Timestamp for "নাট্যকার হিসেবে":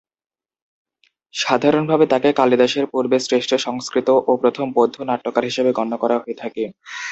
5.09-5.71